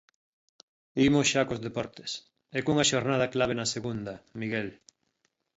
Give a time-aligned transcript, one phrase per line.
[1.07, 2.11] Imos xa cos deportes,
[2.57, 4.69] e cunha xornada clave na segunda, Miguel.